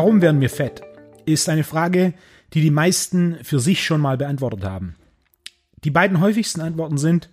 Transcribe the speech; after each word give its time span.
Warum 0.00 0.22
werden 0.22 0.40
wir 0.40 0.48
fett? 0.48 0.80
Ist 1.26 1.50
eine 1.50 1.62
Frage, 1.62 2.14
die 2.54 2.62
die 2.62 2.70
meisten 2.70 3.36
für 3.42 3.60
sich 3.60 3.84
schon 3.84 4.00
mal 4.00 4.16
beantwortet 4.16 4.64
haben. 4.64 4.94
Die 5.84 5.90
beiden 5.90 6.22
häufigsten 6.22 6.62
Antworten 6.62 6.96
sind, 6.96 7.28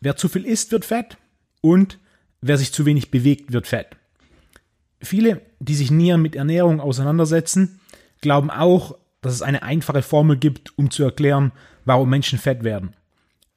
wer 0.00 0.16
zu 0.16 0.30
viel 0.30 0.46
isst, 0.46 0.72
wird 0.72 0.86
fett 0.86 1.18
und 1.60 1.98
wer 2.40 2.56
sich 2.56 2.72
zu 2.72 2.86
wenig 2.86 3.10
bewegt, 3.10 3.52
wird 3.52 3.66
fett. 3.66 3.88
Viele, 5.02 5.42
die 5.60 5.74
sich 5.74 5.90
näher 5.90 6.16
mit 6.16 6.34
Ernährung 6.34 6.80
auseinandersetzen, 6.80 7.78
glauben 8.22 8.50
auch, 8.50 8.96
dass 9.20 9.34
es 9.34 9.42
eine 9.42 9.62
einfache 9.62 10.00
Formel 10.00 10.38
gibt, 10.38 10.72
um 10.78 10.90
zu 10.90 11.04
erklären, 11.04 11.52
warum 11.84 12.08
Menschen 12.08 12.38
fett 12.38 12.64
werden. 12.64 12.96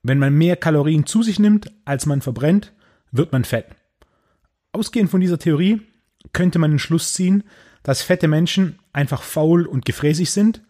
Wenn 0.03 0.19
man 0.19 0.33
mehr 0.33 0.57
Kalorien 0.57 1.05
zu 1.05 1.23
sich 1.23 1.39
nimmt, 1.39 1.71
als 1.85 2.05
man 2.05 2.21
verbrennt, 2.21 2.73
wird 3.13 3.31
man 3.31 3.45
fett. 3.45 3.67
Ausgehend 4.73 5.09
von 5.09 5.21
dieser 5.21 5.39
Theorie 5.39 5.83
könnte 6.33 6.59
man 6.59 6.71
den 6.71 6.79
Schluss 6.79 7.13
ziehen, 7.13 7.45
dass 7.85 8.01
fette 8.01 8.27
Menschen 8.27 8.79
einfach 8.93 9.21
faul 9.21 9.67
und 9.67 9.85
gefräßig 9.85 10.31
sind 10.31 10.63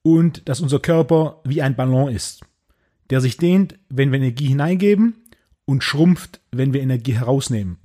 und 0.00 0.48
dass 0.48 0.60
unser 0.60 0.80
Körper 0.80 1.42
wie 1.44 1.60
ein 1.60 1.76
Ballon 1.76 2.10
ist, 2.10 2.40
der 3.10 3.20
sich 3.20 3.36
dehnt, 3.36 3.78
wenn 3.90 4.10
wir 4.10 4.18
Energie 4.18 4.46
hineingeben 4.46 5.16
und 5.66 5.84
schrumpft, 5.84 6.40
wenn 6.50 6.72
wir 6.72 6.80
Energie 6.80 7.12
herausnehmen. 7.12 7.76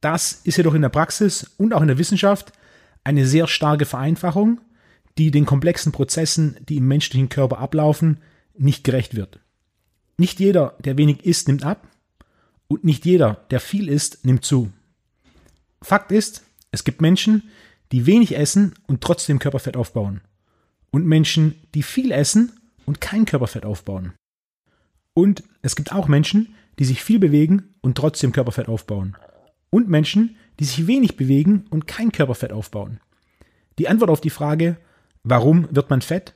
Das 0.00 0.42
ist 0.44 0.58
jedoch 0.58 0.74
in 0.74 0.82
der 0.82 0.90
Praxis 0.90 1.54
und 1.58 1.74
auch 1.74 1.80
in 1.80 1.88
der 1.88 1.98
Wissenschaft 1.98 2.52
eine 3.02 3.26
sehr 3.26 3.48
starke 3.48 3.84
Vereinfachung, 3.84 4.60
die 5.18 5.32
den 5.32 5.44
komplexen 5.44 5.90
Prozessen, 5.90 6.56
die 6.68 6.76
im 6.76 6.86
menschlichen 6.86 7.28
Körper 7.28 7.58
ablaufen, 7.58 8.20
nicht 8.56 8.84
gerecht 8.84 9.16
wird. 9.16 9.40
Nicht 10.18 10.38
jeder, 10.38 10.76
der 10.84 10.96
wenig 10.98 11.26
isst, 11.26 11.48
nimmt 11.48 11.64
ab 11.64 11.88
und 12.68 12.84
nicht 12.84 13.04
jeder, 13.04 13.44
der 13.50 13.58
viel 13.58 13.88
isst, 13.88 14.24
nimmt 14.24 14.44
zu. 14.44 14.70
Fakt 15.82 16.12
ist, 16.12 16.45
es 16.70 16.84
gibt 16.84 17.00
Menschen, 17.00 17.50
die 17.92 18.06
wenig 18.06 18.36
essen 18.36 18.74
und 18.86 19.00
trotzdem 19.00 19.38
Körperfett 19.38 19.76
aufbauen. 19.76 20.20
Und 20.90 21.06
Menschen, 21.06 21.54
die 21.74 21.82
viel 21.82 22.10
essen 22.10 22.52
und 22.84 23.00
kein 23.00 23.24
Körperfett 23.24 23.64
aufbauen. 23.64 24.12
Und 25.14 25.42
es 25.62 25.76
gibt 25.76 25.92
auch 25.92 26.08
Menschen, 26.08 26.54
die 26.78 26.84
sich 26.84 27.02
viel 27.02 27.18
bewegen 27.18 27.74
und 27.80 27.96
trotzdem 27.96 28.32
Körperfett 28.32 28.68
aufbauen. 28.68 29.16
Und 29.70 29.88
Menschen, 29.88 30.36
die 30.58 30.64
sich 30.64 30.86
wenig 30.86 31.16
bewegen 31.16 31.66
und 31.70 31.86
kein 31.86 32.12
Körperfett 32.12 32.52
aufbauen. 32.52 33.00
Die 33.78 33.88
Antwort 33.88 34.10
auf 34.10 34.20
die 34.20 34.30
Frage, 34.30 34.76
warum 35.22 35.68
wird 35.70 35.90
man 35.90 36.02
fett, 36.02 36.34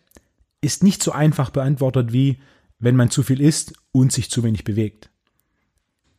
ist 0.60 0.82
nicht 0.82 1.02
so 1.02 1.12
einfach 1.12 1.50
beantwortet 1.50 2.12
wie, 2.12 2.38
wenn 2.78 2.96
man 2.96 3.10
zu 3.10 3.22
viel 3.22 3.40
isst 3.40 3.74
und 3.92 4.12
sich 4.12 4.30
zu 4.30 4.42
wenig 4.42 4.64
bewegt. 4.64 5.10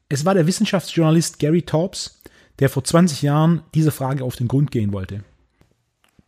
Es 0.10 0.26
war 0.26 0.34
der 0.34 0.48
Wissenschaftsjournalist 0.48 1.40
Gary 1.40 1.62
Taubes, 1.62 2.22
der 2.62 2.70
vor 2.70 2.84
20 2.84 3.22
Jahren 3.22 3.64
dieser 3.76 3.92
Frage 3.92 4.24
auf 4.24 4.36
den 4.36 4.48
Grund 4.48 4.72
gehen 4.72 4.94
wollte. 4.94 5.24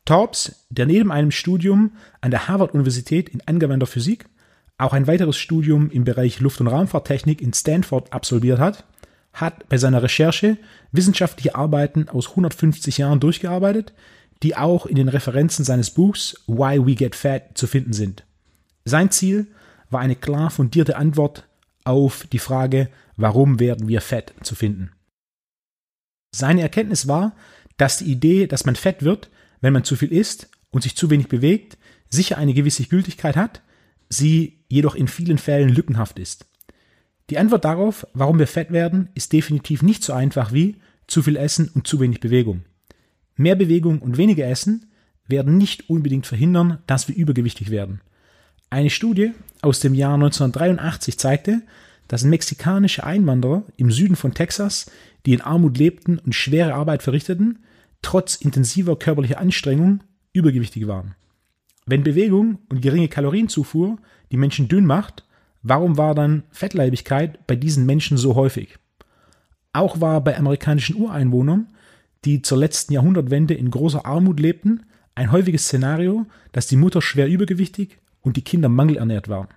Taubes, 0.06 0.66
der 0.70 0.86
neben 0.86 1.12
einem 1.12 1.32
Studium 1.32 1.94
an 2.20 2.32
der 2.32 2.48
Harvard-Universität 2.48 3.30
in 3.30 3.42
angewandter 3.48 3.88
Physik 3.88 4.26
auch 4.78 4.92
ein 4.94 5.08
weiteres 5.08 5.38
Studium 5.38 5.90
im 5.92 6.04
Bereich 6.04 6.40
Luft- 6.40 6.60
und 6.60 6.68
Raumfahrttechnik 6.68 7.42
in 7.42 7.54
Stanford 7.54 8.12
absolviert 8.12 8.60
hat, 8.60 8.84
hat 9.32 9.70
bei 9.70 9.78
seiner 9.78 10.04
Recherche 10.04 10.58
wissenschaftliche 10.92 11.56
Arbeiten 11.56 12.10
aus 12.10 12.30
150 12.30 12.98
Jahren 12.98 13.20
durchgearbeitet, 13.20 13.94
die 14.42 14.58
auch 14.58 14.86
in 14.86 14.96
den 14.96 15.08
Referenzen 15.08 15.64
seines 15.64 15.92
Buchs 15.92 16.44
Why 16.48 16.86
We 16.86 16.96
Get 16.96 17.16
Fat 17.16 17.58
zu 17.58 17.68
finden 17.68 17.94
sind. 17.94 18.26
Sein 18.84 19.10
Ziel 19.12 19.48
war 19.90 20.02
eine 20.02 20.16
klar 20.16 20.50
fundierte 20.50 20.98
Antwort 20.98 21.48
auf 21.86 22.28
die 22.32 22.40
Frage, 22.40 22.90
warum 23.16 23.60
werden 23.60 23.88
wir 23.88 24.02
fett 24.02 24.34
zu 24.44 24.56
finden. 24.56 24.92
Seine 26.36 26.62
Erkenntnis 26.62 27.08
war, 27.08 27.36
dass 27.78 28.00
die 28.00 28.12
Idee, 28.12 28.48
dass 28.48 28.66
man 28.66 28.76
fett 28.76 29.04
wird, 29.04 29.30
wenn 29.62 29.72
man 29.72 29.84
zu 29.84 29.96
viel 29.96 30.12
isst 30.12 30.50
und 30.72 30.82
sich 30.82 30.96
zu 30.98 31.10
wenig 31.10 31.28
bewegt, 31.28 31.78
sicher 32.10 32.38
eine 32.38 32.54
gewisse 32.54 32.84
Gültigkeit 32.84 33.36
hat, 33.36 33.62
sie 34.10 34.60
jedoch 34.68 34.96
in 34.96 35.08
vielen 35.08 35.38
Fällen 35.38 35.70
lückenhaft 35.70 36.20
ist. 36.20 36.46
Die 37.30 37.38
Antwort 37.38 37.66
darauf, 37.66 38.06
warum 38.14 38.40
wir 38.40 38.48
fett 38.48 38.72
werden, 38.72 39.10
ist 39.14 39.32
definitiv 39.32 39.82
nicht 39.82 40.04
so 40.04 40.14
einfach 40.14 40.52
wie 40.52 40.76
zu 41.08 41.22
viel 41.22 41.38
Essen 41.38 41.70
und 41.70 41.88
zu 41.88 42.00
wenig 42.00 42.20
Bewegung. 42.20 42.64
Mehr 43.36 43.56
Bewegung 43.56 44.02
und 44.02 44.18
weniger 44.18 44.48
Essen 44.48 44.92
werden 45.28 45.58
nicht 45.58 45.90
unbedingt 45.90 46.28
verhindern, 46.28 46.80
dass 46.88 47.08
wir 47.08 47.16
übergewichtig 47.16 47.70
werden. 47.70 48.02
Eine 48.70 48.90
Studie 48.90 49.32
aus 49.62 49.80
dem 49.80 49.94
Jahr 49.94 50.16
1983 50.16 51.18
zeigte, 51.18 51.62
dass 52.08 52.24
mexikanische 52.24 53.04
Einwanderer 53.04 53.64
im 53.78 53.92
Süden 53.92 54.16
von 54.16 54.34
Texas, 54.34 54.92
die 55.26 55.34
in 55.34 55.42
Armut 55.42 55.78
lebten 55.78 56.20
und 56.20 56.34
schwere 56.36 56.74
Arbeit 56.74 57.04
verrichteten, 57.04 57.60
trotz 58.02 58.36
intensiver 58.36 58.98
körperlicher 58.98 59.40
Anstrengung 59.40 60.04
übergewichtig 60.34 60.88
waren. 60.88 61.16
Wenn 61.86 62.04
Bewegung 62.04 62.60
und 62.70 62.82
geringe 62.82 63.08
Kalorienzufuhr 63.08 63.98
die 64.32 64.38
Menschen 64.38 64.68
dünn 64.68 64.86
macht, 64.86 65.26
warum 65.62 65.98
war 65.98 66.16
dann 66.16 66.44
Fettleibigkeit 66.52 67.46
bei 67.48 67.56
diesen 67.56 67.86
Menschen 67.86 68.18
so 68.18 68.36
häufig? 68.36 68.78
Auch 69.74 70.02
war 70.02 70.22
bei 70.22 70.38
amerikanischen 70.38 70.96
Ureinwohnern, 70.96 71.68
die 72.26 72.42
zur 72.42 72.58
letzten 72.58 72.94
Jahrhundertwende 72.94 73.54
in 73.54 73.72
großer 73.72 74.06
Armut 74.06 74.40
lebten, 74.40 74.86
ein 75.16 75.32
häufiges 75.32 75.66
Szenario, 75.66 76.26
dass 76.52 76.68
die 76.68 76.78
Mutter 76.78 77.02
schwer 77.02 77.28
übergewichtig 77.28 78.00
und 78.22 78.38
die 78.38 78.44
Kinder 78.44 78.70
mangelernährt 78.70 79.30
waren. 79.30 79.50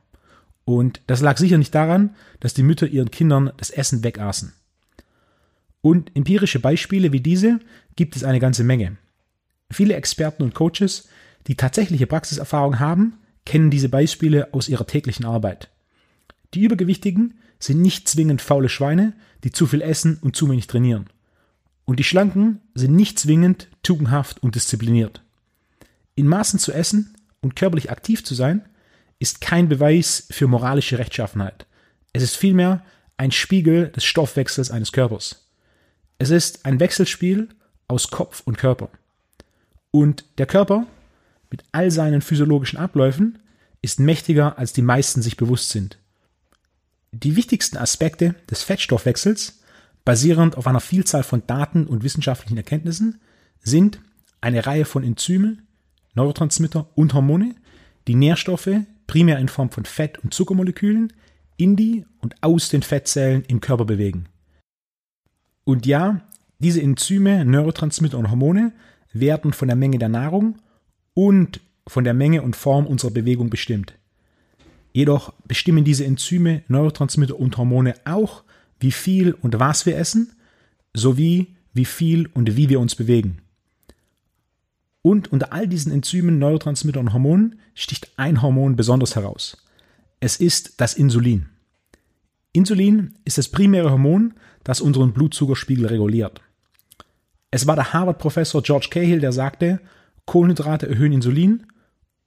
Und 0.65 1.00
das 1.06 1.21
lag 1.21 1.38
sicher 1.38 1.59
nicht 1.59 1.75
daran, 1.75 2.16
dass 2.41 2.55
die 2.55 2.65
Mütter 2.65 2.88
ihren 2.88 3.10
Kindern 3.10 3.53
das 3.56 3.71
Essen 3.71 4.03
wegaßen. 4.03 4.53
Und 5.81 6.14
empirische 6.16 6.59
Beispiele 6.59 7.12
wie 7.12 7.20
diese 7.20 7.60
gibt 7.94 8.16
es 8.16 8.25
eine 8.25 8.41
ganze 8.41 8.64
Menge. 8.64 8.97
Viele 9.70 9.94
Experten 9.94 10.42
und 10.42 10.54
Coaches, 10.54 11.09
die 11.47 11.56
tatsächliche 11.56 12.06
Praxiserfahrung 12.06 12.78
haben, 12.78 13.19
kennen 13.44 13.70
diese 13.70 13.88
Beispiele 13.88 14.53
aus 14.53 14.69
ihrer 14.69 14.87
täglichen 14.87 15.25
Arbeit. 15.25 15.70
Die 16.54 16.62
Übergewichtigen 16.62 17.34
sind 17.59 17.81
nicht 17.81 18.09
zwingend 18.09 18.42
faule 18.42 18.69
Schweine, 18.69 19.14
die 19.44 19.53
zu 19.53 19.66
viel 19.66 19.81
essen 19.81 20.19
und 20.20 20.37
zu 20.37 20.50
wenig 20.50 20.66
trainieren. 20.66 21.06
Und 21.84 21.98
die 22.00 22.04
Schlanken 22.04 22.60
sind 22.75 22.94
nicht 22.94 23.19
zwingend 23.19 23.69
tugendhaft 23.82 24.43
und 24.43 24.54
diszipliniert. 24.56 25.22
In 26.16 26.26
Maßen 26.26 26.58
zu 26.58 26.72
essen 26.72 27.14
und 27.41 27.56
körperlich 27.56 27.91
aktiv 27.91 28.25
zu 28.25 28.34
sein, 28.34 28.64
ist 29.19 29.41
kein 29.41 29.69
Beweis 29.69 30.26
für 30.31 30.47
moralische 30.47 30.98
Rechtschaffenheit. 30.98 31.66
Es 32.12 32.22
ist 32.22 32.37
vielmehr 32.37 32.84
ein 33.16 33.31
Spiegel 33.31 33.88
des 33.88 34.04
Stoffwechsels 34.04 34.70
eines 34.70 34.93
Körpers. 34.93 35.45
Es 36.19 36.31
ist 36.31 36.65
ein 36.65 36.81
Wechselspiel 36.81 37.49
aus 37.88 38.10
Kopf 38.10 38.43
und 38.44 38.59
Körper. 38.59 38.88
Und 39.91 40.25
der 40.38 40.47
Körper 40.47 40.87
mit 41.50 41.62
all 41.72 41.91
seinen 41.91 42.22
physiologischen 42.22 42.78
Abläufen 42.78 43.38
ist 43.82 44.00
mächtiger, 44.00 44.59
als 44.59 44.72
die 44.72 44.82
meisten 44.82 45.22
sich 45.22 45.37
bewusst 45.37 45.71
sind. 45.71 45.99
Die 47.12 47.37
wichtigsten 47.37 47.76
Aspekte 47.76 48.34
des 48.50 48.62
Fettstoffwechsels, 48.62 49.60
basierend 50.05 50.56
auf 50.56 50.66
einer 50.66 50.81
Vielzahl 50.81 51.22
von 51.22 51.47
Daten 51.47 51.87
und 51.87 52.03
wissenschaftlichen 52.03 52.56
Erkenntnissen, 52.56 53.21
sind 53.60 54.00
eine 54.41 54.66
Reihe 54.66 54.84
von 54.84 55.05
Enzymen, 55.05 55.66
Neurotransmitter 56.15 56.88
und 56.94 57.15
Hormone, 57.15 57.55
die 58.06 58.15
Nährstoffe 58.15 58.71
primär 59.06 59.38
in 59.38 59.49
Form 59.49 59.71
von 59.71 59.84
Fett- 59.84 60.19
und 60.19 60.34
Zuckermolekülen 60.34 61.12
in 61.56 61.76
die 61.76 62.05
und 62.21 62.34
aus 62.43 62.69
den 62.69 62.82
Fettzellen 62.82 63.44
im 63.44 63.60
Körper 63.60 63.84
bewegen. 63.84 64.28
Und 65.66 65.84
ja, 65.84 66.21
diese 66.60 66.81
Enzyme, 66.81 67.44
Neurotransmitter 67.44 68.16
und 68.16 68.31
Hormone 68.31 68.72
werden 69.12 69.53
von 69.53 69.66
der 69.66 69.77
Menge 69.77 69.99
der 69.99 70.09
Nahrung 70.09 70.59
und 71.12 71.60
von 71.88 72.04
der 72.04 72.15
Menge 72.15 72.43
und 72.43 72.54
Form 72.54 72.87
unserer 72.87 73.10
Bewegung 73.10 73.50
bestimmt. 73.50 73.94
Jedoch 74.93 75.32
bestimmen 75.49 75.84
diese 75.84 76.05
Enzyme, 76.05 76.62
Neurotransmitter 76.69 77.38
und 77.38 77.56
Hormone 77.56 77.94
auch, 78.05 78.44
wie 78.79 78.93
viel 78.93 79.32
und 79.32 79.58
was 79.58 79.87
wir 79.87 79.99
essen, 79.99 80.32
sowie 80.94 81.56
wie 81.75 81.85
viel 81.85 82.29
und 82.32 82.56
wie 82.56 82.69
wir 82.69 82.79
uns 82.79 82.94
bewegen. 82.94 83.38
Und 85.02 85.32
unter 85.32 85.52
all 85.52 85.67
diesen 85.67 85.90
Enzymen, 85.90 86.38
Neurotransmitter 86.38 87.00
und 87.00 87.12
Hormonen 87.12 87.58
sticht 87.75 88.12
ein 88.17 88.40
Hormon 88.40 88.76
besonders 88.76 89.17
heraus. 89.17 89.56
Es 90.20 90.37
ist 90.37 90.81
das 90.81 90.94
Insulin. 90.94 91.49
Insulin 92.56 93.14
ist 93.25 93.38
das 93.38 93.49
primäre 93.49 93.91
Hormon, 93.91 94.35
das 94.64 94.81
unseren 94.81 95.12
Blutzuckerspiegel 95.12 95.87
reguliert. 95.87 96.41
Es 97.50 97.67
war 97.67 97.76
der 97.76 97.93
Harvard-Professor 97.93 98.62
George 98.62 98.88
Cahill, 98.91 99.20
der 99.20 99.32
sagte, 99.32 99.81
Kohlenhydrate 100.25 100.88
erhöhen 100.88 101.12
Insulin, 101.12 101.67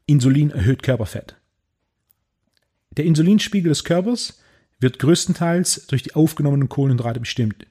Insulin 0.05 0.51
erhöht 0.51 0.83
Körperfett. 0.83 1.35
Der 2.91 3.05
Insulinspiegel 3.05 3.69
des 3.69 3.83
Körpers 3.83 4.39
wird 4.79 4.99
größtenteils 4.99 5.87
durch 5.87 6.03
die 6.03 6.15
aufgenommenen 6.15 6.69
Kohlenhydrate 6.69 7.19
bestimmt. 7.19 7.65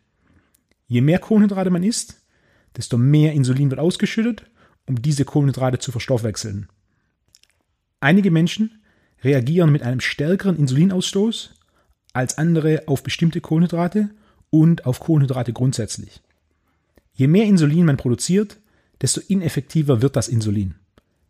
Je 0.87 1.01
mehr 1.01 1.19
Kohlenhydrate 1.19 1.71
man 1.71 1.83
isst, 1.83 2.23
desto 2.77 2.99
mehr 2.99 3.33
Insulin 3.33 3.71
wird 3.71 3.81
ausgeschüttet 3.81 4.45
um 4.89 5.01
diese 5.03 5.25
Kohlenhydrate 5.25 5.79
zu 5.79 5.93
verstoffwechseln. 5.93 6.69
Einige 8.01 8.31
Menschen 8.31 8.83
reagieren 9.23 9.71
mit 9.71 9.83
einem 9.83 10.01
stärkeren 10.01 10.57
Insulinausstoß 10.57 11.55
als 12.19 12.37
andere 12.37 12.83
auf 12.87 13.05
bestimmte 13.05 13.41
Kohlenhydrate 13.41 14.11
und 14.51 14.87
auf 14.87 14.99
Kohlenhydrate 14.99 15.53
grundsätzlich. 15.53 16.21
Je 17.15 17.29
mehr 17.29 17.45
Insulin 17.45 17.87
man 17.87 17.97
produziert, 17.97 18.59
desto 19.01 19.21
ineffektiver 19.29 20.03
wird 20.03 20.17
das 20.17 20.27
Insulin. 20.27 20.75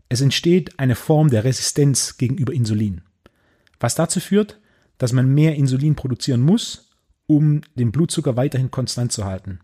Es 0.09 0.23
entsteht 0.23 0.79
eine 0.79 0.95
Form 0.95 1.29
der 1.29 1.45
Resistenz 1.45 2.17
gegenüber 2.17 2.55
Insulin, 2.55 3.03
was 3.79 3.97
dazu 3.97 4.19
führt, 4.19 4.59
dass 4.97 5.13
man 5.13 5.35
mehr 5.35 5.57
Insulin 5.57 5.95
produzieren 5.95 6.41
muss, 6.41 6.89
um 7.27 7.61
den 7.75 7.93
Blutzucker 7.93 8.37
weiterhin 8.37 8.71
konstant 8.71 9.13
zu 9.13 9.27
halten. 9.27 9.61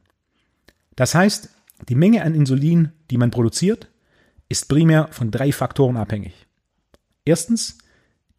Das 0.94 1.14
heißt, 1.14 1.48
die 1.88 1.94
Menge 1.94 2.22
an 2.22 2.34
Insulin, 2.34 2.90
die 3.10 3.16
man 3.16 3.30
produziert, 3.30 3.88
ist 4.50 4.68
primär 4.68 5.08
von 5.10 5.30
drei 5.30 5.52
Faktoren 5.52 5.96
abhängig. 5.96 6.34
Erstens 7.24 7.78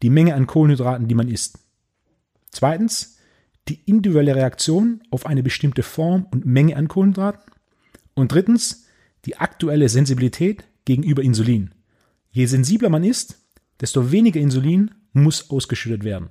die 0.02 0.10
Menge 0.10 0.36
an 0.36 0.46
Kohlenhydraten, 0.46 1.08
die 1.08 1.16
man 1.16 1.26
isst. 1.26 1.65
Zweitens 2.56 3.18
die 3.68 3.82
individuelle 3.84 4.34
Reaktion 4.34 5.02
auf 5.10 5.26
eine 5.26 5.42
bestimmte 5.42 5.82
Form 5.82 6.26
und 6.30 6.46
Menge 6.46 6.74
an 6.76 6.88
Kohlenhydraten. 6.88 7.52
Und 8.14 8.32
drittens 8.32 8.86
die 9.26 9.36
aktuelle 9.36 9.90
Sensibilität 9.90 10.64
gegenüber 10.86 11.22
Insulin. 11.22 11.74
Je 12.30 12.46
sensibler 12.46 12.88
man 12.88 13.04
ist, 13.04 13.42
desto 13.78 14.10
weniger 14.10 14.40
Insulin 14.40 14.90
muss 15.12 15.50
ausgeschüttet 15.50 16.02
werden. 16.02 16.30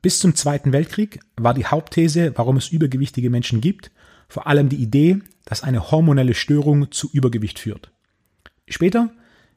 Bis 0.00 0.20
zum 0.20 0.34
Zweiten 0.34 0.72
Weltkrieg 0.72 1.20
war 1.36 1.52
die 1.52 1.66
Hauptthese, 1.66 2.32
warum 2.36 2.56
es 2.56 2.70
übergewichtige 2.70 3.28
Menschen 3.28 3.60
gibt, 3.60 3.90
vor 4.26 4.46
allem 4.46 4.70
die 4.70 4.82
Idee, 4.82 5.18
dass 5.44 5.62
eine 5.62 5.90
hormonelle 5.90 6.32
Störung 6.32 6.90
zu 6.92 7.10
Übergewicht 7.12 7.58
führt. 7.58 7.92
Später 8.66 9.12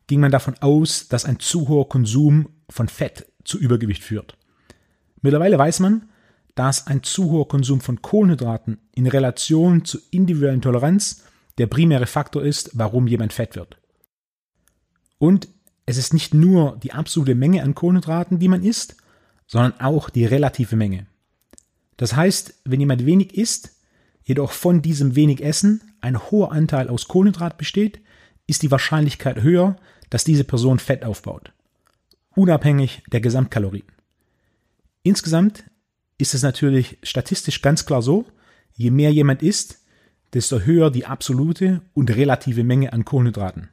ging 0.08 0.20
man 0.20 0.32
davon 0.32 0.56
aus, 0.60 1.08
dass 1.08 1.24
ein 1.24 1.40
zu 1.40 1.70
hoher 1.70 1.88
Konsum 1.88 2.50
von 2.70 2.90
Fett 2.90 3.32
zu 3.46 3.58
Übergewicht 3.58 4.04
führt. 4.04 4.38
Mittlerweile 5.25 5.57
weiß 5.57 5.80
man, 5.80 6.07
dass 6.54 6.86
ein 6.86 7.01
zu 7.01 7.31
hoher 7.31 7.48
Konsum 7.48 7.81
von 7.81 8.04
Kohlenhydraten 8.04 8.77
in 8.94 9.07
Relation 9.07 9.83
zur 9.83 10.00
individuellen 10.12 10.62
Toleranz 10.62 11.24
der 11.57 11.66
primäre 11.66 12.06
Faktor 12.06 12.44
ist, 12.44 12.69
warum 12.74 13.07
jemand 13.07 13.33
fett 13.33 13.56
wird. 13.56 13.80
Und 15.18 15.48
es 15.88 15.98
ist 15.98 16.13
nicht 16.13 16.36
nur 16.36 16.77
die 16.77 16.94
absolute 16.94 17.33
Menge 17.33 17.63
an 17.63 17.74
Kohlenhydraten, 17.74 18.38
die 18.38 18.48
man 18.48 18.62
isst, 18.62 18.98
sondern 19.48 19.80
auch 19.80 20.12
die 20.12 20.25
relative 20.25 20.75
Menge. 20.75 21.07
Das 21.98 22.16
heißt, 22.16 22.62
wenn 22.63 22.80
jemand 22.80 23.07
wenig 23.07 23.36
isst, 23.36 23.71
jedoch 24.25 24.51
von 24.51 24.83
diesem 24.83 25.16
wenig 25.16 25.44
Essen 25.44 25.81
ein 26.01 26.21
hoher 26.30 26.51
Anteil 26.51 26.88
aus 26.88 27.07
Kohlenhydrat 27.07 27.57
besteht, 27.57 28.00
ist 28.45 28.62
die 28.62 28.69
Wahrscheinlichkeit 28.69 29.42
höher, 29.42 29.75
dass 30.12 30.24
diese 30.24 30.44
Person 30.44 30.78
Fett 30.78 31.04
aufbaut. 31.04 31.51
Unabhängig 32.36 33.01
der 33.12 33.21
Gesamtkalorien. 33.21 33.94
Insgesamt 35.06 35.66
ist 36.18 36.34
es 36.34 36.42
natürlich 36.42 36.98
statistisch 37.04 37.62
ganz 37.62 37.86
klar 37.86 38.02
so, 38.02 38.25
je 38.74 38.90
mehr 38.90 39.12
jemand 39.12 39.44
isst, 39.44 39.86
desto 40.34 40.62
höher 40.62 40.90
die 40.90 41.06
absolute 41.06 41.81
und 41.94 42.10
relative 42.10 42.63
Menge 42.63 42.92
an 42.92 43.06
Kohlenhydraten. 43.06 43.69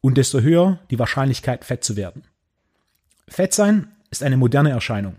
Und 0.00 0.16
desto 0.16 0.40
höher 0.40 0.78
die 0.90 0.98
Wahrscheinlichkeit, 0.98 1.66
fett 1.66 1.84
zu 1.84 1.94
werden. 1.94 2.22
Fett 3.28 3.52
sein 3.52 3.88
ist 4.10 4.22
eine 4.22 4.38
moderne 4.38 4.70
Erscheinung. 4.70 5.16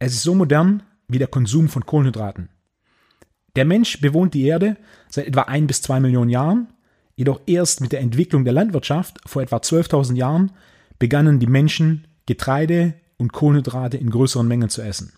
Es 0.00 0.14
ist 0.14 0.24
so 0.24 0.34
modern 0.34 0.82
wie 1.06 1.18
der 1.18 1.28
Konsum 1.28 1.68
von 1.68 1.86
Kohlenhydraten. 1.86 2.48
Der 3.54 3.64
Mensch 3.64 4.00
bewohnt 4.00 4.34
die 4.34 4.46
Erde 4.46 4.76
seit 5.08 5.28
etwa 5.28 5.42
ein 5.42 5.68
bis 5.68 5.80
zwei 5.80 6.00
Millionen 6.00 6.30
Jahren, 6.30 6.72
jedoch 7.14 7.40
erst 7.46 7.80
mit 7.82 7.92
der 7.92 8.00
Entwicklung 8.00 8.42
der 8.42 8.54
Landwirtschaft 8.54 9.20
vor 9.26 9.42
etwa 9.42 9.58
12.000 9.58 10.16
Jahren 10.16 10.50
begannen 10.98 11.38
die 11.38 11.46
Menschen 11.46 12.08
Getreide 12.26 12.94
und 13.20 13.32
Kohlenhydrate 13.32 13.98
in 13.98 14.10
größeren 14.10 14.48
Mengen 14.48 14.70
zu 14.70 14.82
essen. 14.82 15.12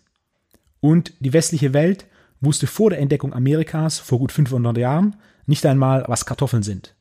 Und 0.81 1.15
die 1.21 1.33
westliche 1.33 1.73
Welt 1.73 2.07
wusste 2.41 2.67
vor 2.67 2.91
der 2.91 2.99
Entdeckung 2.99 3.33
Amerikas 3.33 4.01
vor 4.01 4.19
gut 4.19 4.33
500 4.33 4.77
Jahren 4.77 5.17
nicht 5.47 5.65
einmal, 5.65 6.05
was 6.09 6.27
Kartoffeln 6.27 6.65
sind. 6.65 6.95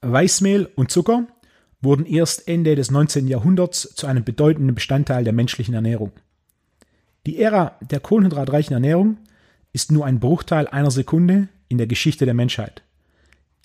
Weißmehl 0.00 0.70
und 0.74 0.90
Zucker 0.90 1.26
wurden 1.82 2.06
erst 2.06 2.48
Ende 2.48 2.74
des 2.74 2.90
19. 2.90 3.28
Jahrhunderts 3.28 3.94
zu 3.94 4.06
einem 4.06 4.24
bedeutenden 4.24 4.74
Bestandteil 4.74 5.24
der 5.24 5.34
menschlichen 5.34 5.74
Ernährung. 5.74 6.12
Die 7.26 7.38
Ära 7.38 7.76
der 7.82 8.00
kohlenhydratreichen 8.00 8.72
Ernährung 8.72 9.18
ist 9.72 9.92
nur 9.92 10.06
ein 10.06 10.20
Bruchteil 10.20 10.66
einer 10.66 10.90
Sekunde 10.90 11.48
in 11.68 11.78
der 11.78 11.86
Geschichte 11.86 12.24
der 12.24 12.34
Menschheit. 12.34 12.82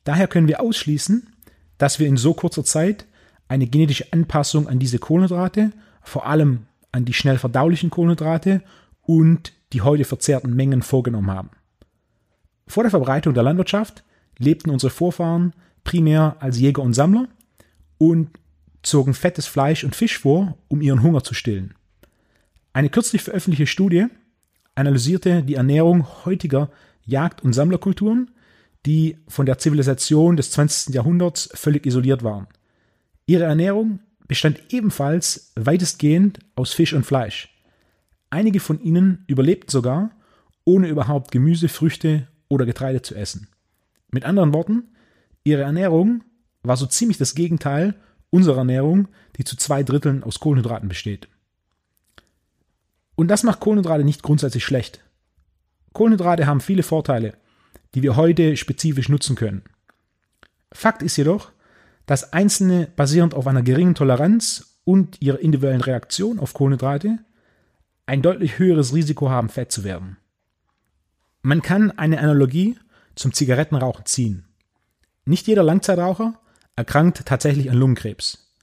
Daher 0.04 0.28
können 0.28 0.48
wir 0.48 0.60
ausschließen, 0.62 1.34
dass 1.78 2.00
wir 2.00 2.08
in 2.08 2.18
so 2.18 2.34
kurzer 2.34 2.66
Zeit 2.66 3.06
eine 3.48 3.68
genetische 3.68 4.12
Anpassung 4.12 4.68
an 4.68 4.80
diese 4.80 5.00
Kohlenhydrate, 5.00 5.72
vor 6.02 6.26
allem 6.26 6.66
an 6.92 7.06
die 7.06 7.14
schnell 7.14 7.38
verdaulichen 7.38 7.90
Kohlenhydrate 7.90 8.62
und 9.02 9.54
die 9.74 9.82
heute 9.82 10.06
verzehrten 10.06 10.56
Mengen 10.56 10.82
vorgenommen 10.82 11.32
haben. 11.32 11.52
Vor 12.68 12.84
der 12.84 12.92
Verbreitung 12.92 13.34
der 13.34 13.44
Landwirtschaft 13.44 14.04
lebten 14.38 14.70
unsere 14.70 14.92
Vorfahren 14.92 15.54
primär 15.84 16.38
als 16.40 16.60
Jäger 16.60 16.82
und 16.82 16.94
Sammler 16.94 17.28
und 17.98 18.30
zogen 18.82 19.14
fettes 19.14 19.48
Fleisch 19.48 19.84
und 19.84 19.96
Fisch 19.96 20.18
vor, 20.18 20.58
um 20.68 20.82
ihren 20.82 21.04
Hunger 21.04 21.24
zu 21.24 21.34
stillen. 21.34 21.74
Eine 22.74 22.90
kürzlich 22.90 23.22
veröffentlichte 23.22 23.68
Studie 23.68 24.08
analysierte 24.76 25.44
die 25.44 25.56
Ernährung 25.56 26.08
heutiger 26.26 26.70
Jagd- 27.06 27.44
und 27.44 27.54
Sammlerkulturen, 27.54 28.32
die 28.86 29.18
von 29.28 29.46
der 29.46 29.58
Zivilisation 29.58 30.38
des 30.38 30.52
20. 30.52 30.94
Jahrhunderts 30.94 31.50
völlig 31.54 31.86
isoliert 31.86 32.24
waren. 32.24 32.48
Ihre 33.26 33.44
Ernährung 33.44 34.00
bestand 34.30 34.62
ebenfalls 34.72 35.52
weitestgehend 35.56 36.40
aus 36.56 36.72
Fisch 36.72 36.94
und 36.94 37.06
Fleisch. 37.06 37.50
Einige 38.30 38.62
von 38.62 38.80
ihnen 38.80 39.26
überlebten 39.28 39.72
sogar, 39.72 40.12
ohne 40.64 40.88
überhaupt 40.88 41.32
Gemüse, 41.32 41.68
Früchte 41.68 42.28
oder 42.48 42.66
Getreide 42.66 43.02
zu 43.02 43.16
essen. 43.16 43.50
Mit 44.12 44.24
anderen 44.24 44.54
Worten, 44.54 44.84
ihre 45.44 45.64
Ernährung 45.64 46.24
war 46.62 46.78
so 46.78 46.86
ziemlich 46.86 47.18
das 47.18 47.34
Gegenteil 47.34 47.96
unserer 48.30 48.60
Ernährung, 48.60 49.08
die 49.38 49.44
zu 49.44 49.58
zwei 49.58 49.82
Dritteln 49.82 50.24
aus 50.24 50.40
Kohlenhydraten 50.40 50.90
besteht. 50.90 51.28
Und 53.16 53.30
das 53.30 53.42
macht 53.42 53.60
Kohlenhydrate 53.60 54.04
nicht 54.04 54.22
grundsätzlich 54.22 54.64
schlecht. 54.64 55.04
Kohlenhydrate 55.94 56.46
haben 56.46 56.62
viele 56.62 56.84
Vorteile, 56.84 57.34
die 57.96 58.04
wir 58.04 58.16
heute 58.16 58.58
spezifisch 58.58 59.10
nutzen 59.10 59.36
können. 59.36 59.64
Fakt 60.72 61.02
ist 61.02 61.18
jedoch, 61.18 61.52
dass 62.10 62.34
Einzelne 62.34 62.88
basierend 62.96 63.36
auf 63.36 63.46
einer 63.46 63.62
geringen 63.62 63.94
Toleranz 63.94 64.80
und 64.84 65.22
ihrer 65.22 65.38
individuellen 65.42 65.82
Reaktion 65.82 66.40
auf 66.40 66.56
Kohlenhydrate 66.56 67.20
ein 68.08 68.24
deutlich 68.24 68.58
höheres 68.58 68.96
Risiko 68.96 69.30
haben, 69.30 69.48
fett 69.48 69.72
zu 69.72 69.84
werden. 69.84 70.18
Man 71.44 71.62
kann 71.62 71.92
eine 71.92 72.18
Analogie 72.18 72.80
zum 73.14 73.32
Zigarettenrauchen 73.32 74.08
ziehen. 74.08 74.48
Nicht 75.26 75.46
jeder 75.46 75.62
Langzeitraucher 75.62 76.40
erkrankt 76.76 77.28
tatsächlich 77.28 77.70
an 77.70 77.78
Lungenkrebs. 77.78 78.56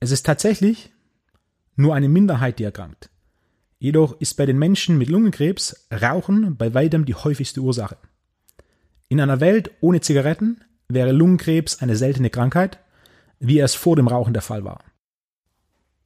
Es 0.00 0.10
ist 0.10 0.26
tatsächlich 0.26 0.92
nur 1.76 1.94
eine 1.94 2.08
Minderheit, 2.08 2.58
die 2.58 2.64
erkrankt. 2.64 3.10
Jedoch 3.78 4.20
ist 4.20 4.34
bei 4.34 4.44
den 4.44 4.58
Menschen 4.58 4.98
mit 4.98 5.08
Lungenkrebs 5.08 5.86
Rauchen 5.92 6.56
bei 6.56 6.74
weitem 6.74 7.04
die 7.04 7.14
häufigste 7.14 7.60
Ursache. 7.60 7.96
In 9.06 9.20
einer 9.20 9.38
Welt 9.38 9.70
ohne 9.80 10.00
Zigaretten 10.00 10.64
wäre 10.88 11.12
Lungenkrebs 11.12 11.82
eine 11.82 11.96
seltene 11.96 12.30
Krankheit, 12.30 12.78
wie 13.38 13.60
es 13.60 13.74
vor 13.74 13.96
dem 13.96 14.08
Rauchen 14.08 14.32
der 14.32 14.42
Fall 14.42 14.64
war. 14.64 14.84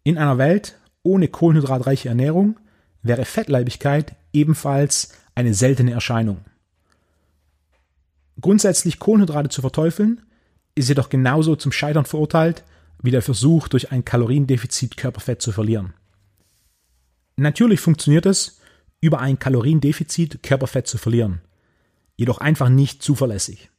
In 0.02 0.18
einer 0.18 0.38
Welt 0.38 0.78
ohne 1.02 1.28
kohlenhydratreiche 1.28 2.08
Ernährung 2.08 2.58
wäre 3.02 3.24
Fettleibigkeit 3.24 4.16
ebenfalls 4.32 5.14
eine 5.34 5.54
seltene 5.54 5.92
Erscheinung. 5.92 6.44
Grundsätzlich 8.40 8.98
Kohlenhydrate 8.98 9.50
zu 9.50 9.60
verteufeln, 9.60 10.22
ist 10.74 10.88
jedoch 10.88 11.08
genauso 11.08 11.56
zum 11.56 11.72
Scheitern 11.72 12.04
verurteilt 12.04 12.64
wie 13.02 13.10
der 13.10 13.22
Versuch, 13.22 13.68
durch 13.68 13.92
ein 13.92 14.04
Kaloriendefizit 14.04 14.96
Körperfett 14.96 15.40
zu 15.40 15.52
verlieren. 15.52 15.94
Natürlich 17.36 17.80
funktioniert 17.80 18.26
es, 18.26 18.60
über 19.00 19.20
ein 19.20 19.38
Kaloriendefizit 19.38 20.42
Körperfett 20.42 20.86
zu 20.86 20.98
verlieren, 20.98 21.40
jedoch 22.16 22.38
einfach 22.38 22.68
nicht 22.68 23.02
zuverlässig. 23.02 23.70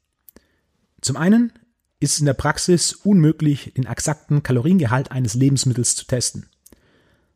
Zum 1.01 1.17
einen 1.17 1.51
ist 1.99 2.13
es 2.13 2.19
in 2.19 2.25
der 2.25 2.33
Praxis 2.33 2.93
unmöglich, 2.93 3.73
den 3.75 3.85
exakten 3.85 4.43
Kaloriengehalt 4.43 5.11
eines 5.11 5.33
Lebensmittels 5.33 5.95
zu 5.95 6.05
testen. 6.05 6.47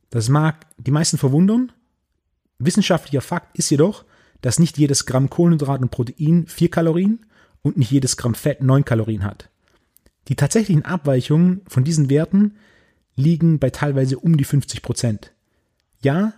Das 0.09 0.29
mag 0.29 0.65
die 0.77 0.91
meisten 0.91 1.17
verwundern. 1.17 1.71
Wissenschaftlicher 2.59 3.21
Fakt 3.21 3.57
ist 3.57 3.69
jedoch, 3.69 4.05
dass 4.41 4.59
nicht 4.59 4.77
jedes 4.77 5.05
Gramm 5.05 5.29
Kohlenhydrat 5.29 5.81
und 5.81 5.91
Protein 5.91 6.45
4 6.47 6.69
Kalorien 6.69 7.25
und 7.63 7.77
nicht 7.77 7.91
jedes 7.91 8.15
Gramm 8.15 8.35
Fett 8.35 8.61
9 8.61 8.85
Kalorien 8.85 9.23
hat. 9.23 9.49
Die 10.27 10.35
tatsächlichen 10.35 10.85
Abweichungen 10.85 11.61
von 11.67 11.83
diesen 11.83 12.09
Werten 12.09 12.55
liegen 13.15 13.59
bei 13.59 13.71
teilweise 13.71 14.19
um 14.19 14.37
die 14.37 14.43
50 14.43 14.83
Prozent. 14.83 15.31
Ja, 16.01 16.33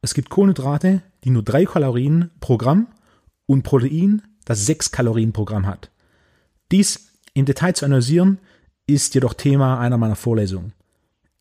es 0.00 0.14
gibt 0.14 0.30
Kohlenhydrate, 0.30 1.02
die 1.22 1.30
nur 1.30 1.44
3 1.44 1.66
Kalorien 1.66 2.30
pro 2.40 2.58
Gramm 2.58 2.88
und 3.46 3.62
Protein, 3.62 4.22
das 4.44 4.66
6 4.66 4.90
Kalorien 4.90 5.32
pro 5.32 5.44
Gramm 5.44 5.66
hat. 5.66 5.91
Dies 6.72 7.12
im 7.34 7.44
Detail 7.44 7.74
zu 7.74 7.84
analysieren, 7.84 8.38
ist 8.86 9.14
jedoch 9.14 9.34
Thema 9.34 9.78
einer 9.78 9.98
meiner 9.98 10.16
Vorlesungen. 10.16 10.72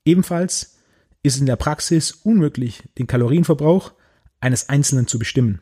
Ebenfalls 0.05 0.77
ist 1.23 1.35
es 1.35 1.39
in 1.39 1.45
der 1.45 1.55
Praxis 1.55 2.11
unmöglich, 2.11 2.83
den 2.97 3.07
Kalorienverbrauch 3.07 3.93
eines 4.39 4.69
Einzelnen 4.69 5.07
zu 5.07 5.17
bestimmen. 5.17 5.61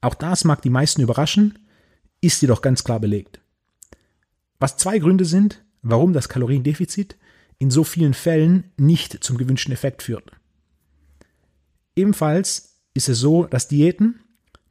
Auch 0.00 0.14
das 0.14 0.44
mag 0.44 0.62
die 0.62 0.70
meisten 0.70 1.02
überraschen, 1.02 1.58
ist 2.20 2.40
jedoch 2.42 2.62
ganz 2.62 2.84
klar 2.84 3.00
belegt. 3.00 3.40
Was 4.58 4.76
zwei 4.76 4.98
Gründe 4.98 5.24
sind, 5.24 5.64
warum 5.82 6.12
das 6.12 6.28
Kaloriendefizit 6.28 7.16
in 7.58 7.70
so 7.70 7.84
vielen 7.84 8.14
Fällen 8.14 8.72
nicht 8.76 9.24
zum 9.24 9.38
gewünschten 9.38 9.72
Effekt 9.72 10.02
führt. 10.02 10.30
Ebenfalls 11.94 12.76
ist 12.94 13.08
es 13.08 13.18
so, 13.18 13.44
dass 13.44 13.68
Diäten, 13.68 14.20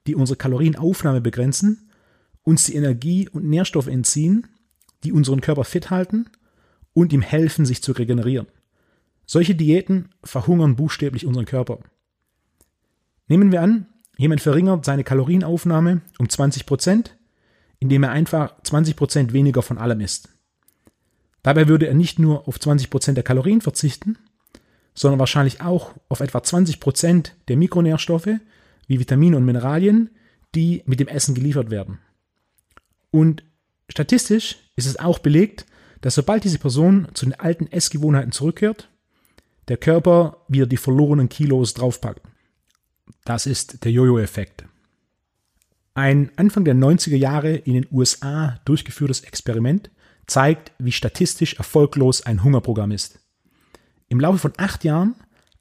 die 0.08 0.16
unsere 0.16 0.38
Kalorienaufnahme 0.38 1.22
begrenzen, 1.22 1.85
uns 2.46 2.64
die 2.66 2.76
Energie 2.76 3.28
und 3.28 3.44
Nährstoffe 3.44 3.88
entziehen, 3.88 4.48
die 5.04 5.12
unseren 5.12 5.42
Körper 5.42 5.66
fit 5.66 5.90
halten 5.90 6.28
und 6.94 7.12
ihm 7.12 7.22
helfen, 7.22 7.66
sich 7.66 7.84
zu 7.84 7.92
regenerieren. 7.92 8.48
Solche 9.26 9.56
Diäten 9.56 10.10
verhungern 10.24 10.78
buchstäblich 10.78 11.26
unseren 11.26 11.46
Körper. 11.46 11.80
Nehmen 13.28 13.52
wir 13.52 13.62
an, 13.62 13.88
jemand 14.18 14.42
verringert 14.42 14.86
seine 14.86 15.04
Kalorienaufnahme 15.04 16.02
um 16.20 16.30
20 16.30 16.66
Prozent, 16.66 17.18
indem 17.80 18.04
er 18.04 18.12
einfach 18.12 18.62
20 18.64 18.96
Prozent 18.96 19.34
weniger 19.34 19.62
von 19.62 19.78
allem 19.78 20.00
isst. 20.00 20.30
Dabei 21.42 21.68
würde 21.68 21.88
er 21.88 21.96
nicht 21.96 22.20
nur 22.20 22.48
auf 22.48 22.60
20 22.60 22.90
Prozent 22.90 23.18
der 23.18 23.24
Kalorien 23.24 23.62
verzichten, 23.62 24.18
sondern 24.94 25.20
wahrscheinlich 25.20 25.62
auch 25.62 25.94
auf 26.08 26.20
etwa 26.20 26.42
20 26.42 26.80
Prozent 26.80 27.36
der 27.48 27.58
Mikronährstoffe 27.58 28.30
wie 28.88 29.00
Vitamine 29.00 29.36
und 29.38 29.46
Mineralien, 29.46 30.12
die 30.54 30.84
mit 30.86 31.00
dem 31.00 31.08
Essen 31.08 31.36
geliefert 31.36 31.70
werden. 31.70 32.00
Und 33.16 33.46
statistisch 33.88 34.58
ist 34.76 34.88
es 34.88 35.00
auch 35.00 35.20
belegt, 35.20 35.66
dass 36.02 36.16
sobald 36.16 36.44
diese 36.44 36.60
Person 36.60 37.08
zu 37.14 37.26
den 37.26 37.40
alten 37.40 37.66
Essgewohnheiten 37.68 38.34
zurückkehrt, 38.34 38.90
der 39.70 39.78
Körper 39.78 40.44
wieder 40.50 40.66
die 40.66 40.76
verlorenen 40.76 41.30
Kilos 41.30 41.74
draufpackt. 41.74 42.22
Das 43.24 43.46
ist 43.46 43.86
der 43.86 43.94
Jojo-Effekt. 43.94 44.66
Ein 45.94 46.30
Anfang 46.36 46.66
der 46.66 46.76
90er 46.76 47.16
Jahre 47.16 47.56
in 47.56 47.76
den 47.76 47.88
USA 47.90 48.60
durchgeführtes 48.66 49.22
Experiment 49.22 49.90
zeigt, 50.28 50.74
wie 50.78 50.92
statistisch 50.92 51.54
erfolglos 51.54 52.22
ein 52.22 52.44
Hungerprogramm 52.44 52.92
ist. 52.92 53.20
Im 54.10 54.20
Laufe 54.20 54.40
von 54.40 54.54
acht 54.58 54.84
Jahren 54.84 55.16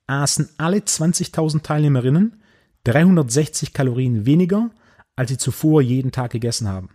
aßen 0.09 0.49
alle 0.59 0.79
20.000 0.79 1.63
Teilnehmerinnen 1.63 2.43
360 2.83 3.73
Kalorien 3.73 4.27
weniger, 4.27 4.73
als 5.15 5.31
sie 5.31 5.39
zuvor 5.39 5.83
jeden 5.83 6.11
Tag 6.11 6.33
gegessen 6.33 6.67
haben. 6.67 6.94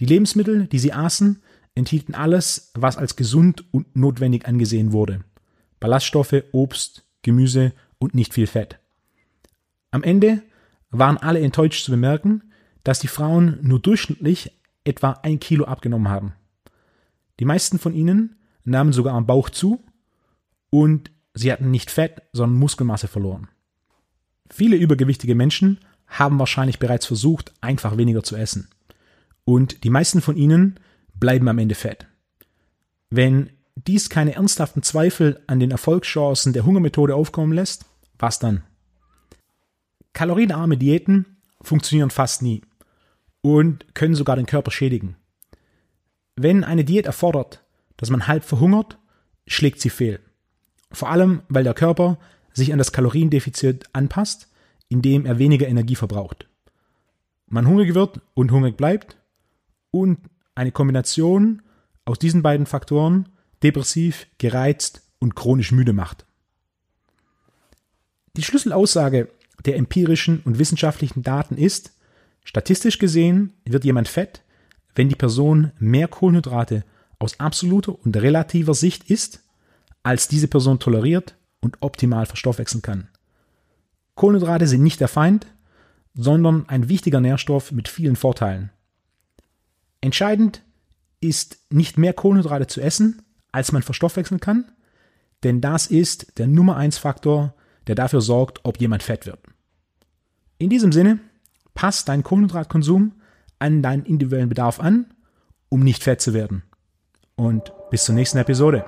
Die 0.00 0.06
Lebensmittel, 0.06 0.66
die 0.66 0.78
sie 0.78 0.92
aßen, 0.92 1.42
enthielten 1.74 2.14
alles, 2.14 2.72
was 2.74 2.96
als 2.96 3.16
gesund 3.16 3.64
und 3.72 3.94
notwendig 3.94 4.46
angesehen 4.46 4.92
wurde. 4.92 5.20
Ballaststoffe, 5.78 6.42
Obst, 6.52 7.06
Gemüse 7.22 7.72
und 7.98 8.14
nicht 8.14 8.34
viel 8.34 8.46
Fett. 8.46 8.78
Am 9.90 10.02
Ende 10.02 10.42
waren 10.90 11.18
alle 11.18 11.40
enttäuscht 11.40 11.84
zu 11.84 11.90
bemerken, 11.90 12.52
dass 12.82 13.00
die 13.00 13.08
Frauen 13.08 13.58
nur 13.62 13.78
durchschnittlich 13.78 14.58
etwa 14.84 15.12
ein 15.22 15.38
Kilo 15.38 15.66
abgenommen 15.66 16.08
haben. 16.08 16.32
Die 17.38 17.44
meisten 17.44 17.78
von 17.78 17.94
ihnen 17.94 18.36
nahmen 18.64 18.92
sogar 18.92 19.14
am 19.14 19.26
Bauch 19.26 19.50
zu 19.50 19.84
und 20.70 21.10
sie 21.34 21.52
hatten 21.52 21.70
nicht 21.70 21.90
Fett, 21.90 22.22
sondern 22.32 22.58
Muskelmasse 22.58 23.08
verloren. 23.08 23.48
Viele 24.50 24.76
übergewichtige 24.76 25.34
Menschen 25.34 25.78
haben 26.06 26.38
wahrscheinlich 26.38 26.78
bereits 26.78 27.06
versucht, 27.06 27.52
einfach 27.60 27.96
weniger 27.96 28.22
zu 28.22 28.36
essen. 28.36 28.68
Und 29.50 29.82
die 29.82 29.90
meisten 29.90 30.20
von 30.20 30.36
ihnen 30.36 30.78
bleiben 31.12 31.48
am 31.48 31.58
Ende 31.58 31.74
fett. 31.74 32.06
Wenn 33.10 33.50
dies 33.74 34.08
keine 34.08 34.36
ernsthaften 34.36 34.84
Zweifel 34.84 35.42
an 35.48 35.58
den 35.58 35.72
Erfolgschancen 35.72 36.52
der 36.52 36.64
Hungermethode 36.64 37.16
aufkommen 37.16 37.52
lässt, 37.52 37.84
was 38.16 38.38
dann? 38.38 38.62
Kalorienarme 40.12 40.76
Diäten 40.76 41.38
funktionieren 41.62 42.10
fast 42.10 42.42
nie 42.42 42.62
und 43.40 43.92
können 43.92 44.14
sogar 44.14 44.36
den 44.36 44.46
Körper 44.46 44.70
schädigen. 44.70 45.16
Wenn 46.36 46.62
eine 46.62 46.84
Diät 46.84 47.06
erfordert, 47.06 47.64
dass 47.96 48.08
man 48.08 48.28
halb 48.28 48.44
verhungert, 48.44 48.98
schlägt 49.48 49.80
sie 49.80 49.90
fehl. 49.90 50.20
Vor 50.92 51.08
allem, 51.10 51.42
weil 51.48 51.64
der 51.64 51.74
Körper 51.74 52.20
sich 52.52 52.70
an 52.72 52.78
das 52.78 52.92
Kaloriendefizit 52.92 53.86
anpasst, 53.92 54.48
indem 54.88 55.26
er 55.26 55.40
weniger 55.40 55.66
Energie 55.66 55.96
verbraucht. 55.96 56.46
Man 57.48 57.66
hungrig 57.66 57.96
wird 57.96 58.20
und 58.34 58.52
hungrig 58.52 58.76
bleibt 58.76 59.16
und 59.90 60.18
eine 60.54 60.72
Kombination 60.72 61.62
aus 62.04 62.18
diesen 62.18 62.42
beiden 62.42 62.66
Faktoren 62.66 63.28
depressiv, 63.62 64.26
gereizt 64.38 65.02
und 65.18 65.34
chronisch 65.36 65.72
müde 65.72 65.92
macht. 65.92 66.26
Die 68.36 68.42
Schlüsselaussage 68.42 69.28
der 69.64 69.76
empirischen 69.76 70.40
und 70.44 70.58
wissenschaftlichen 70.58 71.22
Daten 71.22 71.56
ist, 71.56 71.92
statistisch 72.44 72.98
gesehen 72.98 73.52
wird 73.64 73.84
jemand 73.84 74.08
fett, 74.08 74.42
wenn 74.94 75.08
die 75.08 75.16
Person 75.16 75.72
mehr 75.78 76.08
Kohlenhydrate 76.08 76.84
aus 77.18 77.38
absoluter 77.38 77.98
und 78.04 78.16
relativer 78.16 78.74
Sicht 78.74 79.10
isst, 79.10 79.44
als 80.02 80.28
diese 80.28 80.48
Person 80.48 80.78
toleriert 80.78 81.36
und 81.60 81.76
optimal 81.80 82.26
verstoffwechseln 82.26 82.82
kann. 82.82 83.08
Kohlenhydrate 84.14 84.66
sind 84.66 84.82
nicht 84.82 85.00
der 85.00 85.08
Feind, 85.08 85.46
sondern 86.14 86.68
ein 86.68 86.88
wichtiger 86.88 87.20
Nährstoff 87.20 87.72
mit 87.72 87.88
vielen 87.88 88.16
Vorteilen. 88.16 88.70
Entscheidend 90.00 90.62
ist 91.20 91.58
nicht 91.70 91.98
mehr 91.98 92.12
Kohlenhydrate 92.12 92.66
zu 92.66 92.80
essen, 92.80 93.22
als 93.52 93.72
man 93.72 93.82
verstoffwechseln 93.82 94.40
kann, 94.40 94.70
denn 95.42 95.60
das 95.60 95.86
ist 95.86 96.38
der 96.38 96.46
Nummer 96.46 96.76
1 96.76 96.98
Faktor, 96.98 97.54
der 97.86 97.94
dafür 97.94 98.20
sorgt, 98.20 98.60
ob 98.64 98.80
jemand 98.80 99.02
fett 99.02 99.26
wird. 99.26 99.40
In 100.58 100.70
diesem 100.70 100.92
Sinne, 100.92 101.18
passt 101.74 102.08
deinen 102.08 102.22
Kohlenhydratkonsum 102.22 103.12
an 103.58 103.82
deinen 103.82 104.04
individuellen 104.04 104.48
Bedarf 104.48 104.80
an, 104.80 105.06
um 105.68 105.80
nicht 105.80 106.02
fett 106.02 106.20
zu 106.20 106.34
werden. 106.34 106.62
Und 107.36 107.72
bis 107.90 108.04
zur 108.04 108.14
nächsten 108.14 108.38
Episode. 108.38 108.84